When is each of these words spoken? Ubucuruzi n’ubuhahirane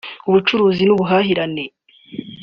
Ubucuruzi 0.27 0.83
n’ubuhahirane 0.85 1.63